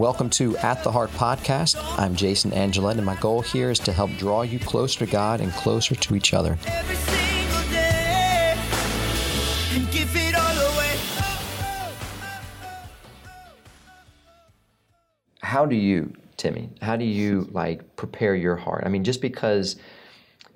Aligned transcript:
Welcome 0.00 0.30
to 0.30 0.56
At 0.56 0.82
the 0.82 0.90
Heart 0.90 1.10
podcast. 1.10 1.76
I'm 1.98 2.16
Jason 2.16 2.54
Angelette, 2.54 2.96
and 2.96 3.04
my 3.04 3.16
goal 3.16 3.42
here 3.42 3.70
is 3.70 3.78
to 3.80 3.92
help 3.92 4.10
draw 4.12 4.40
you 4.40 4.58
closer 4.58 5.00
to 5.00 5.12
God 5.12 5.42
and 5.42 5.52
closer 5.52 5.94
to 5.94 6.14
each 6.14 6.32
other. 6.32 6.58
every 6.66 6.96
single 6.96 7.70
day 7.70 8.56
and 9.74 9.90
give 9.92 10.10
it 10.16 10.34
all 10.34 10.72
away. 10.72 10.96
How 15.42 15.66
do 15.66 15.76
you, 15.76 16.14
Timmy, 16.38 16.70
how 16.80 16.96
do 16.96 17.04
you 17.04 17.46
like 17.52 17.96
prepare 17.96 18.34
your 18.34 18.56
heart? 18.56 18.84
I 18.86 18.88
mean, 18.88 19.04
just 19.04 19.20
because 19.20 19.76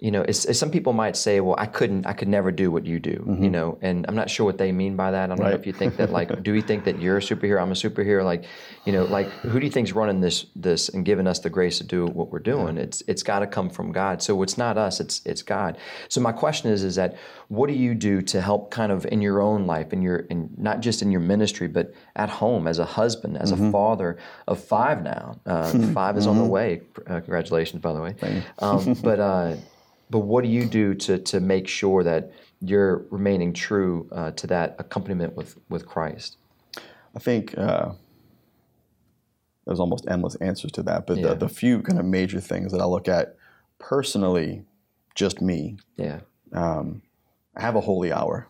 you 0.01 0.11
know, 0.11 0.23
it's, 0.23 0.45
it's 0.45 0.59
some 0.59 0.71
people 0.71 0.93
might 0.93 1.17
say, 1.17 1.41
"Well, 1.41 1.57
I 1.59 1.67
couldn't, 1.67 2.07
I 2.07 2.13
could 2.13 2.29
never 2.29 2.51
do 2.51 2.71
what 2.71 2.85
you 2.87 2.99
do," 3.01 3.25
you 3.41 3.51
know, 3.51 3.79
and 3.81 4.05
I'm 4.09 4.15
not 4.15 4.29
sure 4.29 4.45
what 4.45 4.59
they 4.59 4.73
mean 4.73 4.97
by 4.97 5.11
that. 5.11 5.31
I 5.31 5.35
don't 5.35 5.45
know 5.45 5.55
if 5.55 5.67
you 5.67 5.73
think 5.73 5.97
that, 5.97 6.11
like, 6.11 6.43
do 6.43 6.53
we 6.53 6.61
think 6.61 6.85
that 6.85 7.01
you're 7.01 7.19
a 7.19 7.21
superhero? 7.21 7.63
I'm 7.63 7.73
a 7.73 7.75
superhero. 7.75 8.25
Like, 8.25 8.45
you 8.85 8.93
know, 8.93 9.05
like 9.05 9.29
who 9.31 9.59
do 9.59 9.67
you 9.67 9.73
think's 9.73 9.93
running 9.93 10.21
this 10.21 10.47
this 10.57 10.89
and 10.89 11.05
giving 11.05 11.27
us 11.27 11.39
the 11.39 11.51
grace 11.51 11.79
to 11.79 11.85
do 11.85 12.07
what 12.07 12.31
we're 12.31 12.39
doing? 12.39 12.77
It's 12.79 13.03
it's 13.07 13.23
got 13.23 13.41
to 13.41 13.47
come 13.47 13.71
from 13.71 13.93
God. 13.93 14.23
So 14.23 14.43
it's 14.43 14.59
not 14.59 14.77
us. 14.77 15.01
It's 15.01 15.23
it's 15.25 15.43
God. 15.43 15.79
So 16.09 16.21
my 16.21 16.33
question 16.33 16.71
is, 16.71 16.85
is 16.85 16.97
that 16.97 17.17
what 17.49 17.69
do 17.69 17.75
you 17.75 17.95
do 17.95 18.23
to 18.23 18.41
help 18.41 18.71
kind 18.71 18.91
of 18.93 19.07
in 19.07 19.21
your 19.23 19.41
own 19.41 19.67
life, 19.67 19.93
in 19.93 20.03
your, 20.03 20.19
in 20.31 20.51
not 20.57 20.81
just 20.81 21.03
in 21.03 21.11
your 21.11 21.21
ministry, 21.21 21.69
but 21.69 21.95
at 22.17 22.29
home 22.29 22.67
as 22.67 22.79
a 22.79 22.85
husband, 22.85 23.37
as 23.37 23.51
a 23.51 23.57
father 23.73 24.19
of 24.49 24.63
five 24.63 25.03
now. 25.03 25.37
Uh, 25.47 25.71
five 25.95 26.17
is 26.17 26.27
on 26.27 26.39
the 26.39 26.45
way. 26.45 26.81
Uh, 27.07 27.21
congratulations, 27.21 27.81
by 27.83 27.93
the 27.93 28.01
way. 28.01 28.15
Um, 28.59 28.95
but 29.03 29.21
uh, 29.21 29.57
but 30.11 30.21
what 30.21 30.45
do 30.45 30.51
you 30.51 30.65
do 30.67 30.95
to 30.95 31.19
to 31.19 31.41
make 31.41 31.67
sure 31.69 32.03
that 32.05 32.31
you're 32.61 33.07
remaining 33.11 33.53
true 33.53 34.09
uh, 34.13 34.31
to 34.33 34.47
that 34.49 34.77
accompaniment 34.79 35.35
with 35.37 35.57
with 35.69 35.87
Christ? 35.87 36.37
I 37.17 37.21
think 37.21 37.57
uh, 37.57 37.93
there's 39.67 39.81
almost 39.81 40.07
endless 40.09 40.35
answers 40.37 40.73
to 40.73 40.83
that, 40.83 41.07
but 41.07 41.19
Yeah. 41.19 41.29
the, 41.29 41.35
the 41.47 41.49
few 41.49 41.81
kind 41.83 41.99
of 41.99 42.05
major 42.05 42.41
things 42.41 42.73
that 42.73 42.81
I 42.81 42.85
look 42.85 43.09
at 43.09 43.37
personally, 43.79 44.65
just 45.15 45.41
me, 45.41 45.79
Yeah, 45.97 46.21
um, 46.53 47.03
I 47.57 47.61
have 47.63 47.77
a 47.77 47.81
holy 47.81 48.13
hour 48.13 48.49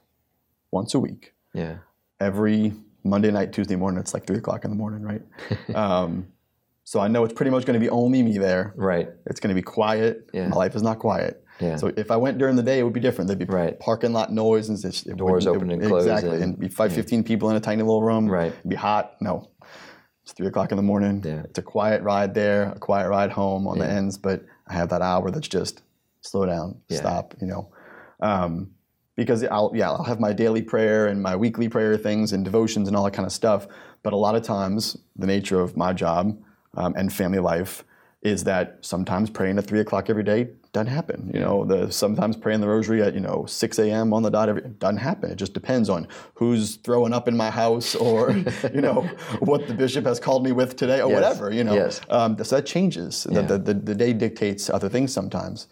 once 0.71 0.95
a 0.95 0.99
week. 1.01 1.35
yeah, 1.53 1.79
Every 2.21 2.73
Monday 3.05 3.31
night, 3.31 3.53
Tuesday 3.53 3.77
morning, 3.77 4.01
it's 4.01 4.15
like 4.15 4.27
three 4.27 4.39
o'clock 4.39 4.65
in 4.65 4.71
the 4.71 4.77
morning, 4.77 5.03
right? 5.03 5.23
um, 5.75 6.27
so 6.85 7.01
I 7.01 7.09
know 7.09 7.23
it's 7.25 7.35
pretty 7.35 7.51
much 7.51 7.65
going 7.67 7.75
to 7.79 7.81
be 7.81 7.91
only 7.91 8.23
me 8.23 8.39
there. 8.39 8.73
right. 8.77 9.09
It's 9.27 9.41
going 9.41 9.55
to 9.55 9.55
be 9.55 9.63
quiet. 9.63 10.31
Yeah. 10.33 10.49
My 10.49 10.57
life 10.57 10.75
is 10.75 10.83
not 10.83 10.99
quiet. 10.99 11.44
Yeah. 11.61 11.77
So 11.77 11.93
if 11.97 12.11
I 12.11 12.17
went 12.17 12.39
during 12.39 12.57
the 12.57 12.63
day, 12.63 12.79
it 12.81 12.83
would 12.83 12.93
be 12.93 13.01
different. 13.01 13.29
There'd 13.29 13.39
be 13.39 13.45
Right. 13.45 13.79
parking 13.79 14.13
lot 14.13 14.33
noise 14.33 14.69
and 14.69 15.17
Doors 15.17 15.47
open 15.47 15.71
and 15.71 15.83
close 15.83 16.03
Exactly. 16.05 16.35
and- 16.35 16.43
And, 16.43 16.59
be 16.59 16.69
five, 16.69 16.93
15 16.93 17.23
people 17.23 17.49
in 17.51 17.57
a 17.57 17.61
tiny 17.61 17.83
little 17.83 18.03
room. 18.03 18.29
Right. 18.29 18.53
It'd 18.53 18.69
be 18.71 18.77
hot. 18.77 19.13
No. 19.21 19.49
It's 20.25 20.33
three 20.33 20.47
o'clock 20.47 20.73
in 20.73 20.77
the 20.77 20.83
morning. 20.83 21.23
Yeah. 21.25 21.43
It's 21.45 21.59
a 21.59 21.63
quiet 21.63 22.03
ride 22.03 22.35
there, 22.35 22.73
a 22.75 22.79
quiet 22.79 23.09
ride 23.09 23.31
home 23.31 23.67
on 23.69 23.79
the 23.79 23.87
ends, 23.87 24.17
but 24.19 24.43
I 24.67 24.73
have 24.73 24.89
that 24.89 25.03
hour 25.03 25.31
that's 25.31 25.47
just 25.49 25.83
slow 26.23 26.47
down, 26.47 26.77
Yeah. 26.89 26.99
stop, 26.99 27.35
you 27.41 27.47
know. 27.47 27.69
Um, 28.21 28.71
because 29.17 29.45
I'll 29.45 29.71
yeah, 29.75 29.91
I'll 29.91 30.03
have 30.05 30.19
my 30.19 30.33
daily 30.33 30.63
prayer 30.63 31.07
and 31.07 31.23
my 31.23 31.37
weekly 31.37 31.69
prayer 31.69 31.97
things 31.97 32.33
and 32.33 32.45
devotions 32.45 32.89
and 32.89 32.97
all 32.97 33.05
that 33.05 33.13
kind 33.13 33.27
of 33.27 33.33
stuff. 33.33 33.69
But 34.03 34.13
a 34.13 34.17
lot 34.17 34.35
of 34.35 34.43
times, 34.43 34.97
the 35.15 35.27
nature 35.27 35.61
of 35.61 35.77
my 35.77 35.93
job 35.93 36.37
um, 36.77 36.95
and 36.97 37.13
family 37.13 37.39
life 37.39 37.85
is 38.23 38.43
that 38.45 38.79
sometimes 38.81 39.31
praying 39.31 39.59
at 39.59 39.67
three 39.67 39.79
o'clock 39.81 40.11
every 40.11 40.25
day 40.25 40.49
doesn't 40.75 40.93
happen. 40.93 41.31
You 41.33 41.41
know, 41.41 41.65
the 41.65 41.91
sometimes 41.91 42.37
praying 42.37 42.61
the 42.61 42.69
rosary 42.69 43.01
at 43.03 43.15
you 43.15 43.21
know 43.21 43.47
six 43.47 43.79
a.m. 43.79 44.13
on 44.13 44.23
the 44.23 44.31
dot 44.31 44.49
every 44.51 44.63
doesn't 44.63 44.99
happen. 44.99 45.31
It 45.31 45.37
just 45.37 45.55
depends 45.55 45.89
on 45.89 46.07
who's 46.35 46.77
throwing 46.77 47.15
up 47.15 47.27
in 47.29 47.37
my 47.37 47.49
house 47.51 47.95
or 47.95 48.33
you 48.75 48.83
know 48.83 49.03
what 49.41 49.67
the 49.69 49.75
bishop 49.75 50.05
has 50.05 50.21
called 50.21 50.45
me 50.45 50.53
with 50.53 50.77
today 50.77 51.01
or 51.01 51.09
Yes. 51.09 51.15
whatever. 51.15 51.51
You 51.53 51.65
know, 51.65 51.75
Yes. 51.75 52.01
um, 52.11 52.37
so 52.45 52.57
that 52.57 52.67
changes. 52.67 53.27
Yeah. 53.31 53.41
The, 53.43 53.57
the, 53.59 53.75
the 53.75 53.95
day 53.95 54.13
dictates 54.13 54.69
other 54.69 54.91
things 54.91 55.13
sometimes 55.13 55.69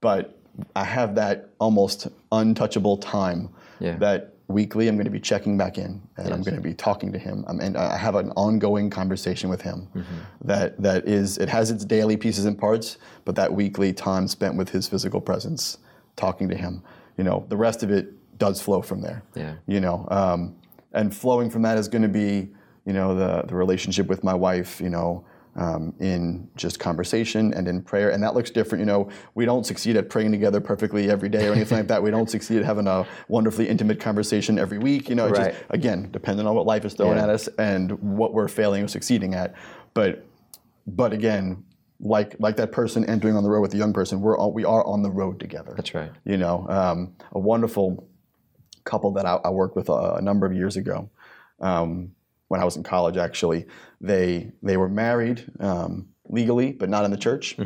but 0.00 0.36
I 0.76 0.84
have 0.84 1.14
that 1.14 1.50
almost 1.60 2.08
untouchable 2.32 2.96
time 2.98 3.48
Yeah. 3.80 3.96
that 3.98 4.31
weekly 4.48 4.88
I'm 4.88 4.96
going 4.96 5.04
to 5.06 5.10
be 5.10 5.20
checking 5.20 5.56
back 5.56 5.78
in 5.78 6.02
and 6.16 6.32
I'm 6.34 6.42
going 6.42 6.56
to 6.56 6.60
be 6.60 6.74
talking 6.74 7.12
to 7.12 7.18
him. 7.18 7.44
I 7.48 7.52
mean, 7.52 7.76
I 7.76 7.96
have 7.96 8.14
an 8.16 8.30
ongoing 8.32 8.90
conversation 8.90 9.48
with 9.48 9.62
him 9.62 9.88
Mm-hmm. 9.94 10.48
that 10.48 10.80
that 10.82 11.08
is 11.08 11.38
it 11.38 11.48
has 11.48 11.70
its 11.70 11.84
daily 11.84 12.16
pieces 12.16 12.44
and 12.44 12.58
parts, 12.58 12.98
but 13.24 13.34
that 13.36 13.52
weekly 13.52 13.92
time 13.92 14.28
spent 14.28 14.56
with 14.56 14.68
his 14.70 14.88
physical 14.88 15.20
presence, 15.20 15.78
talking 16.16 16.48
to 16.48 16.56
him, 16.56 16.82
you 17.16 17.24
know, 17.24 17.44
the 17.48 17.56
rest 17.56 17.82
of 17.82 17.90
it 17.90 18.38
does 18.38 18.60
flow 18.60 18.82
from 18.82 19.00
there. 19.00 19.22
Yeah. 19.34 19.54
You 19.66 19.80
know, 19.80 20.06
um, 20.10 20.56
and 20.92 21.14
flowing 21.14 21.48
from 21.50 21.62
that 21.62 21.78
is 21.78 21.88
going 21.88 22.02
to 22.02 22.08
be, 22.08 22.50
you 22.84 22.92
know, 22.92 23.14
the 23.14 23.42
the 23.46 23.54
relationship 23.54 24.06
with 24.08 24.22
my 24.24 24.34
wife, 24.34 24.80
you 24.80 24.90
know, 24.90 25.24
um, 25.54 25.94
in 26.00 26.48
just 26.56 26.80
conversation 26.80 27.52
and 27.54 27.68
in 27.68 27.82
prayer. 27.82 28.10
And 28.10 28.22
that 28.22 28.34
looks 28.34 28.50
different. 28.50 28.80
You 28.80 28.86
know, 28.86 29.08
we 29.34 29.44
don't 29.44 29.64
succeed 29.66 29.96
at 29.96 30.08
praying 30.08 30.32
together 30.32 30.60
perfectly 30.60 31.10
every 31.10 31.28
day 31.28 31.46
or 31.48 31.52
anything 31.52 31.78
like 31.78 31.88
that. 31.88 32.02
We 32.02 32.10
don't 32.10 32.30
succeed 32.30 32.58
at 32.58 32.64
having 32.64 32.86
a 32.86 33.06
wonderfully 33.28 33.68
intimate 33.68 34.00
conversation 34.00 34.58
every 34.58 34.78
week. 34.78 35.08
You 35.08 35.14
know, 35.14 35.28
Right. 35.28 35.52
just, 35.52 35.64
again, 35.70 36.08
depending 36.10 36.46
on 36.46 36.54
what 36.54 36.64
life 36.66 36.84
is 36.84 36.94
throwing 36.94 37.16
Yeah. 37.18 37.24
at 37.24 37.30
us 37.30 37.48
and 37.58 37.92
what 38.00 38.32
we're 38.32 38.48
failing 38.48 38.82
or 38.84 38.88
succeeding 38.88 39.34
at. 39.34 39.54
But, 39.94 40.24
but 40.86 41.12
again, 41.12 41.64
like 42.00 42.34
like 42.40 42.56
that 42.56 42.72
person 42.72 43.04
entering 43.04 43.36
on 43.36 43.44
the 43.44 43.50
road 43.50 43.60
with 43.60 43.70
the 43.70 43.76
young 43.76 43.92
person, 43.92 44.20
we're 44.20 44.36
all, 44.36 44.52
we 44.52 44.64
are 44.64 44.84
on 44.84 45.02
the 45.02 45.10
road 45.10 45.38
together. 45.38 45.72
That's 45.76 45.94
right. 45.94 46.10
You 46.24 46.36
know, 46.36 46.66
um, 46.68 47.14
a 47.32 47.38
wonderful 47.38 48.08
couple 48.84 49.12
that 49.12 49.24
I, 49.26 49.34
I 49.44 49.50
worked 49.50 49.76
with 49.76 49.88
a, 49.88 50.14
a 50.14 50.20
number 50.22 50.44
of 50.46 50.52
years 50.52 50.76
ago. 50.76 51.10
Um, 51.60 52.12
when 52.52 52.60
I 52.60 52.66
was 52.66 52.76
in 52.76 52.82
college, 52.82 53.16
actually, 53.16 53.64
they 53.98 54.52
they 54.62 54.76
were 54.76 54.90
married 54.90 55.42
um, 55.58 56.08
legally, 56.28 56.70
but 56.72 56.90
not 56.90 57.06
in 57.06 57.10
the 57.10 57.16
church, 57.16 57.56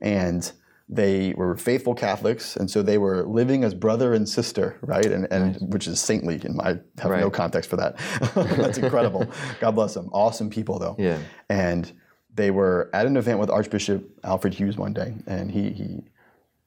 and 0.00 0.52
they 0.88 1.34
were 1.36 1.56
faithful 1.56 1.96
Catholics, 1.96 2.54
and 2.54 2.70
so 2.70 2.80
they 2.80 2.96
were 2.96 3.24
living 3.24 3.64
as 3.64 3.74
brother 3.74 4.14
and 4.14 4.28
sister, 4.28 4.78
right? 4.82 5.04
And, 5.04 5.26
and 5.32 5.56
which 5.72 5.88
is 5.88 6.00
saintly, 6.00 6.40
and 6.44 6.60
I 6.60 6.78
have 7.02 7.10
no 7.10 7.28
context 7.28 7.68
for 7.68 7.74
that. 7.74 7.96
That's 8.56 8.78
incredible. 8.78 9.26
God 9.60 9.72
bless 9.72 9.94
them. 9.94 10.10
Awesome 10.12 10.48
people, 10.48 10.78
though. 10.78 10.94
Yeah. 10.96 11.18
And 11.48 11.92
they 12.32 12.52
were 12.52 12.88
at 12.92 13.04
an 13.04 13.16
event 13.16 13.40
with 13.40 13.50
Archbishop 13.50 14.08
Alfred 14.22 14.54
Hughes 14.54 14.76
one 14.76 14.92
day, 14.92 15.16
and 15.26 15.50
he 15.50 15.70
he 15.70 16.04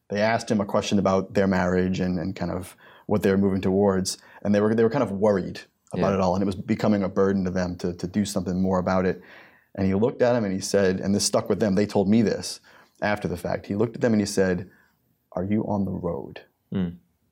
they 0.10 0.20
asked 0.20 0.52
him 0.52 0.60
a 0.60 0.66
question 0.66 1.00
about 1.00 1.34
their 1.34 1.48
marriage 1.48 2.02
and, 2.02 2.20
and 2.20 2.36
kind 2.36 2.52
of 2.52 2.76
what 3.06 3.24
they 3.24 3.32
were 3.32 3.38
moving 3.38 3.62
towards, 3.62 4.18
and 4.44 4.54
they 4.54 4.60
were 4.60 4.76
they 4.76 4.84
were 4.84 4.90
kind 4.90 5.04
of 5.04 5.14
worried 5.14 5.62
about 5.94 6.10
Yeah. 6.10 6.16
it 6.16 6.20
all, 6.22 6.36
and 6.36 6.42
it 6.42 6.46
was 6.46 6.56
becoming 6.56 7.04
a 7.04 7.10
burden 7.10 7.44
to 7.46 7.52
them 7.52 7.76
to, 7.78 7.94
to 7.94 8.08
do 8.08 8.26
something 8.26 8.62
more 8.62 8.80
about 8.80 9.06
it. 9.06 9.22
And 9.76 9.86
he 9.88 9.94
looked 9.94 10.22
at 10.22 10.36
him 10.36 10.44
and 10.44 10.54
he 10.54 10.60
said, 10.60 11.00
and 11.00 11.14
this 11.14 11.26
stuck 11.26 11.48
with 11.50 11.60
them. 11.60 11.76
They 11.76 11.86
told 11.86 12.10
me 12.10 12.22
this 12.22 12.60
after 13.02 13.28
the 13.28 13.38
fact. 13.38 13.66
He 13.68 13.76
looked 13.76 13.96
at 13.96 14.02
them 14.02 14.14
and 14.14 14.22
he 14.22 14.26
said, 14.26 14.70
"Are 15.34 15.44
you 15.44 15.64
on 15.68 15.86
the 15.86 15.92
road?" 15.92 16.42
Hmm. 16.72 16.90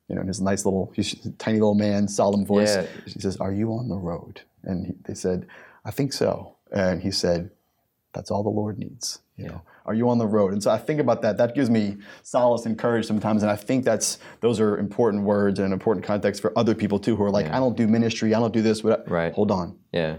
You 0.08 0.14
know, 0.14 0.22
in 0.22 0.28
his 0.28 0.40
nice 0.40 0.64
little, 0.64 0.90
he's 0.94 1.12
a 1.26 1.30
tiny 1.32 1.58
little 1.58 1.74
man, 1.74 2.08
solemn 2.08 2.46
voice. 2.46 2.74
Yeah. 2.76 2.86
He 3.06 3.20
says, 3.20 3.36
"Are 3.38 3.52
you 3.52 3.72
on 3.72 3.88
the 3.88 3.96
road?" 3.98 4.40
And 4.62 4.86
he, 4.86 4.92
they 5.04 5.14
said, 5.14 5.46
"I 5.84 5.90
think 5.90 6.12
so." 6.12 6.56
And 6.72 7.02
he 7.02 7.10
said, 7.10 7.50
"That's 8.18 8.30
all 8.32 8.42
the 8.42 8.50
Lord 8.50 8.78
needs." 8.78 9.20
You 9.36 9.46
know, 9.46 9.62
are 9.86 9.94
you 9.94 10.10
on 10.10 10.18
the 10.18 10.26
road? 10.26 10.52
And 10.52 10.60
so 10.60 10.70
I 10.72 10.78
think 10.78 10.98
about 11.00 11.22
that. 11.22 11.36
That 11.36 11.54
gives 11.54 11.70
me 11.70 11.96
solace 12.24 12.66
and 12.66 12.76
courage 12.76 13.06
sometimes. 13.06 13.42
And 13.44 13.50
I 13.52 13.54
think 13.56 13.84
that's 13.84 14.18
those 14.40 14.58
are 14.58 14.76
important 14.76 15.22
words 15.22 15.60
and 15.60 15.66
an 15.66 15.72
important 15.72 16.04
context 16.04 16.42
for 16.42 16.52
other 16.58 16.74
people 16.74 16.98
too, 16.98 17.14
who 17.14 17.22
are 17.22 17.30
like, 17.30 17.46
Yeah. 17.46 17.56
"I 17.56 17.60
don't 17.60 17.76
do 17.76 17.86
ministry. 17.86 18.34
I 18.34 18.40
don't 18.40 18.52
do 18.52 18.62
this." 18.62 18.82
But 18.82 19.08
Right. 19.08 19.32
hold 19.32 19.52
on. 19.52 19.76
Yeah. 19.92 20.16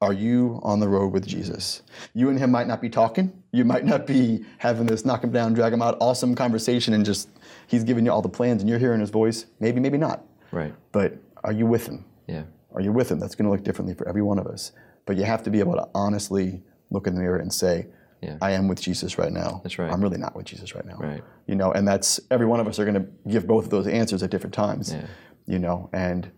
Are 0.00 0.12
you 0.14 0.60
on 0.62 0.78
the 0.80 0.88
road 0.88 1.12
with 1.12 1.26
Jesus? 1.26 1.82
You 2.14 2.30
and 2.30 2.38
him 2.38 2.50
might 2.52 2.66
not 2.68 2.80
be 2.80 2.88
talking. 2.88 3.32
You 3.52 3.64
might 3.64 3.84
not 3.84 4.06
be 4.06 4.44
having 4.58 4.86
this 4.86 5.04
knock 5.04 5.22
him 5.24 5.32
down, 5.32 5.52
drag 5.52 5.72
him 5.72 5.82
out, 5.82 5.96
awesome 6.00 6.34
conversation, 6.34 6.94
and 6.94 7.04
just 7.04 7.28
he's 7.66 7.84
giving 7.84 8.06
you 8.06 8.12
all 8.12 8.22
the 8.22 8.28
plans 8.28 8.62
and 8.62 8.70
you're 8.70 8.78
hearing 8.78 9.00
his 9.00 9.10
voice. 9.10 9.46
Maybe, 9.58 9.78
maybe 9.80 9.98
not. 9.98 10.24
Right. 10.52 10.72
But 10.92 11.14
are 11.44 11.52
you 11.52 11.66
with 11.66 11.86
him? 11.88 12.04
Yeah. 12.28 12.44
Are 12.72 12.80
you 12.80 12.92
with 12.92 13.10
him? 13.10 13.18
That's 13.18 13.34
going 13.34 13.46
to 13.46 13.50
look 13.50 13.64
differently 13.64 13.94
for 13.94 14.08
every 14.08 14.22
one 14.22 14.38
of 14.38 14.46
us. 14.46 14.72
But 15.06 15.16
you 15.16 15.24
have 15.24 15.42
to 15.42 15.50
be 15.50 15.58
able 15.58 15.74
to 15.74 15.88
honestly 15.94 16.62
look 16.90 17.06
in 17.06 17.14
the 17.14 17.20
mirror 17.20 17.38
and 17.38 17.52
say, 17.52 17.86
Yeah. 18.22 18.36
I 18.40 18.52
am 18.52 18.68
with 18.68 18.80
Jesus 18.80 19.18
right 19.18 19.32
now. 19.32 19.60
That's 19.62 19.78
right. 19.78 19.90
I'm 19.90 20.00
really 20.00 20.18
not 20.18 20.36
with 20.36 20.46
Jesus 20.46 20.74
right 20.74 20.84
now. 20.84 20.96
Right. 20.96 21.22
You 21.46 21.54
know, 21.54 21.72
and 21.72 21.86
that's 21.86 22.20
every 22.30 22.46
one 22.46 22.60
of 22.60 22.66
us 22.66 22.78
are 22.78 22.84
going 22.84 23.02
to 23.02 23.06
give 23.28 23.46
both 23.46 23.64
of 23.64 23.70
those 23.70 23.86
answers 23.86 24.22
at 24.22 24.30
different 24.30 24.54
times. 24.54 24.92
Yeah. 24.92 25.06
You 25.46 25.58
know, 25.58 25.90
and 25.92 26.30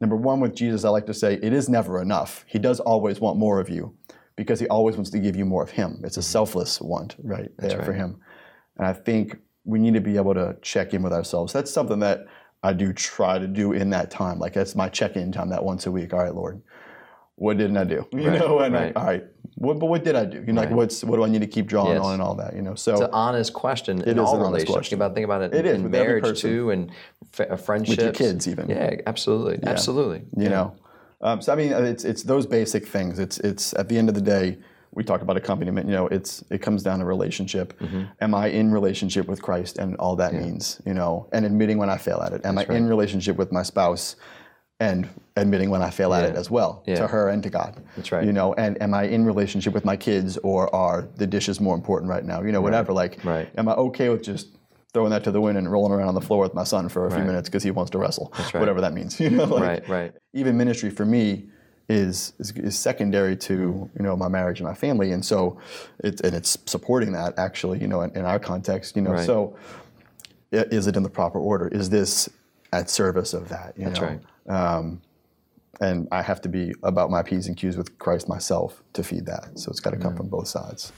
number 0.00 0.16
one 0.16 0.40
with 0.40 0.54
Jesus, 0.54 0.84
I 0.84 0.90
like 0.90 1.06
to 1.06 1.14
say 1.14 1.34
it 1.34 1.52
is 1.52 1.68
never 1.68 2.02
enough. 2.02 2.44
He 2.48 2.58
does 2.58 2.80
always 2.80 3.20
want 3.20 3.38
more 3.38 3.60
of 3.60 3.68
you 3.68 3.96
because 4.36 4.60
he 4.60 4.68
always 4.68 4.96
wants 4.96 5.10
to 5.10 5.18
give 5.18 5.36
you 5.36 5.44
more 5.44 5.62
of 5.62 5.70
him. 5.70 6.00
It's 6.04 6.16
a 6.16 6.20
mm-hmm. 6.20 6.26
selfless 6.26 6.80
want 6.80 7.16
right 7.22 7.50
there 7.58 7.82
for 7.82 7.92
him. 7.92 8.20
And 8.76 8.86
I 8.86 8.92
think 8.92 9.36
we 9.64 9.78
need 9.78 9.94
to 9.94 10.00
be 10.00 10.16
able 10.16 10.34
to 10.34 10.56
check 10.62 10.94
in 10.94 11.02
with 11.02 11.12
ourselves. 11.12 11.52
That's 11.52 11.70
something 11.70 11.98
that 11.98 12.26
I 12.62 12.72
do 12.72 12.92
try 12.92 13.38
to 13.38 13.46
do 13.46 13.72
in 13.72 13.90
that 13.90 14.10
time. 14.10 14.38
Like 14.38 14.54
that's 14.54 14.74
my 14.74 14.88
check-in 14.88 15.30
time, 15.30 15.50
that 15.50 15.64
once 15.64 15.86
a 15.86 15.90
week. 15.90 16.12
All 16.12 16.20
right, 16.20 16.34
Lord, 16.34 16.62
what 17.38 17.56
didn't 17.56 17.76
I 17.76 17.84
do? 17.84 18.06
You 18.12 18.28
Right, 18.30 18.38
know, 18.40 18.58
and 18.60 18.74
right. 18.74 18.86
like, 18.86 18.96
all 18.96 19.04
right, 19.04 19.24
what, 19.56 19.78
but 19.78 19.86
what 19.86 20.04
did 20.04 20.14
I 20.16 20.24
do? 20.24 20.42
You 20.46 20.52
know, 20.52 20.60
like 20.62 20.70
what's 20.70 21.02
what 21.04 21.16
do 21.16 21.24
I 21.24 21.28
need 21.28 21.40
to 21.40 21.46
keep 21.46 21.66
drawing 21.66 21.94
Yes. 21.96 22.04
on 22.04 22.12
and 22.14 22.22
all 22.22 22.34
that? 22.36 22.54
You 22.54 22.62
know, 22.62 22.74
so 22.74 22.92
It's 22.92 23.00
an 23.02 23.10
honest 23.12 23.52
question 23.52 24.00
in 24.02 24.18
is 24.18 24.18
all 24.18 24.36
an 24.40 24.46
honest 24.46 24.66
question. 24.66 24.96
About 24.98 25.14
think 25.14 25.24
about 25.24 25.42
it, 25.42 25.54
It 25.54 25.66
is, 25.66 25.74
in 25.76 25.82
with 25.84 25.94
every 25.94 26.20
marriage 26.20 26.40
too, 26.40 26.70
and 26.70 26.90
f- 27.38 27.50
uh, 27.50 27.56
friendships. 27.56 28.18
kids 28.18 28.46
even. 28.48 28.68
Yeah, 28.68 28.96
absolutely, 29.06 29.58
absolutely. 29.66 30.22
you 30.36 30.48
know, 30.48 30.74
Um, 31.20 31.40
so 31.42 31.52
I 31.52 31.56
mean, 31.56 31.72
it's 31.72 32.04
it's 32.04 32.22
those 32.22 32.46
basic 32.46 32.86
things. 32.86 33.18
It's 33.18 33.38
it's 33.50 33.74
at 33.74 33.88
the 33.88 33.98
end 33.98 34.08
of 34.08 34.14
the 34.14 34.20
day, 34.36 34.58
we 34.92 35.02
talk 35.04 35.20
about 35.22 35.36
accompaniment. 35.36 35.86
You 35.88 35.94
know, 35.98 36.06
it's 36.16 36.44
it 36.50 36.58
comes 36.62 36.82
down 36.84 37.00
to 37.00 37.04
relationship. 37.04 37.68
Mm-hmm. 37.80 38.02
Am 38.20 38.34
I 38.34 38.46
in 38.60 38.70
relationship 38.72 39.26
with 39.26 39.40
Christ 39.42 39.78
and 39.78 39.96
all 39.96 40.14
that 40.16 40.32
means? 40.34 40.80
You 40.86 40.94
know, 40.94 41.26
and 41.32 41.44
admitting 41.44 41.78
when 41.78 41.90
I 41.90 41.98
fail 41.98 42.20
at 42.26 42.32
it. 42.32 42.40
Am 42.44 42.56
I 42.58 42.64
in 42.78 42.86
relationship 42.88 43.36
with 43.36 43.50
my 43.52 43.64
spouse? 43.64 44.14
And 44.80 45.08
admitting 45.36 45.70
when 45.70 45.82
I 45.82 45.90
fail 45.90 46.14
at 46.14 46.24
it 46.24 46.36
as 46.36 46.50
well 46.52 46.82
Yeah. 46.86 46.96
to 46.96 47.06
her 47.08 47.28
and 47.28 47.42
to 47.42 47.50
God. 47.50 47.82
That's 47.96 48.12
right. 48.12 48.24
You 48.24 48.32
know, 48.32 48.54
and 48.54 48.80
am 48.80 48.94
I 48.94 49.04
in 49.04 49.24
relationship 49.24 49.74
with 49.74 49.84
my 49.84 49.96
kids, 49.96 50.36
or 50.38 50.72
are 50.74 51.08
the 51.16 51.26
dishes 51.26 51.60
more 51.60 51.74
important 51.74 52.08
right 52.10 52.24
now? 52.24 52.42
You 52.42 52.52
know, 52.52 52.60
whatever. 52.60 52.92
Like, 52.92 53.18
Right. 53.24 53.48
am 53.58 53.68
I 53.68 53.72
okay 53.74 54.08
with 54.08 54.22
just 54.22 54.48
throwing 54.94 55.10
that 55.10 55.24
to 55.24 55.30
the 55.32 55.40
wind 55.40 55.58
and 55.58 55.70
rolling 55.70 55.92
around 55.92 56.08
on 56.08 56.14
the 56.14 56.20
floor 56.20 56.42
with 56.42 56.54
my 56.54 56.64
son 56.64 56.88
for 56.88 57.06
a 57.06 57.10
few 57.10 57.24
minutes 57.24 57.48
because 57.48 57.62
he 57.64 57.70
wants 57.72 57.90
to 57.90 57.98
wrestle? 57.98 58.32
right. 58.38 58.54
Whatever 58.54 58.80
that 58.80 58.92
means. 58.94 59.18
You 59.20 59.30
know, 59.30 59.44
like, 59.46 59.62
Right, 59.62 59.88
right. 59.88 60.12
even 60.32 60.56
ministry 60.56 60.90
for 60.90 61.04
me 61.04 61.48
is, 61.88 62.34
is 62.38 62.52
is 62.52 62.78
secondary 62.78 63.34
to 63.36 63.54
you 63.98 64.02
know 64.04 64.14
my 64.16 64.28
marriage 64.28 64.60
and 64.60 64.68
my 64.68 64.74
family, 64.74 65.10
and 65.12 65.24
so 65.24 65.58
it's 66.04 66.20
and 66.20 66.34
it's 66.36 66.56
supporting 66.66 67.12
that 67.12 67.36
actually 67.38 67.80
you 67.80 67.88
know 67.88 68.02
in, 68.02 68.10
in 68.16 68.24
our 68.26 68.38
context 68.38 68.94
you 68.94 69.02
know 69.02 69.12
Right. 69.12 69.26
so 69.26 69.56
is 70.52 70.86
it 70.86 70.96
in 70.96 71.02
the 71.02 71.10
proper 71.10 71.38
order? 71.38 71.68
Is 71.68 71.90
this 71.90 72.28
at 72.72 72.90
service 72.90 73.34
of 73.34 73.48
that? 73.48 73.74
You 73.76 73.86
That's 73.86 74.00
know? 74.00 74.06
right. 74.06 74.76
Um, 74.76 75.02
and 75.80 76.08
I 76.10 76.22
have 76.22 76.40
to 76.42 76.48
be 76.48 76.74
about 76.82 77.10
my 77.10 77.22
p's 77.22 77.46
and 77.46 77.56
q's 77.56 77.76
with 77.76 77.98
Christ 77.98 78.28
myself 78.28 78.82
to 78.94 79.04
feed 79.04 79.26
that. 79.26 79.58
So 79.58 79.70
it's 79.70 79.80
got 79.80 79.90
to 79.90 79.96
come 79.96 80.16
from 80.16 80.28
both 80.28 80.48
sides. 80.48 80.92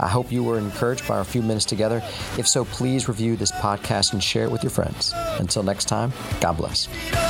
I 0.00 0.08
hope 0.08 0.32
you 0.32 0.42
were 0.42 0.58
encouraged 0.58 1.06
by 1.06 1.18
our 1.18 1.24
few 1.24 1.42
minutes 1.42 1.66
together. 1.66 2.02
If 2.38 2.48
so, 2.48 2.64
please 2.64 3.06
review 3.08 3.36
this 3.36 3.52
podcast 3.52 4.12
and 4.12 4.22
share 4.22 4.44
it 4.44 4.50
with 4.50 4.62
your 4.62 4.70
friends. 4.70 5.12
Until 5.38 5.62
next 5.62 5.86
time, 5.86 6.12
God 6.40 6.56
bless. 6.56 6.88
it 6.88 7.16
all 7.16 7.29